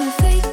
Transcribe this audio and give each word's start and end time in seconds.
to 0.00 0.10
fake 0.12 0.49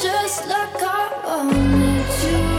There's 0.00 0.46
no 0.46 0.66
time 0.78 2.57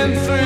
And 0.00 0.16
through 0.20 0.39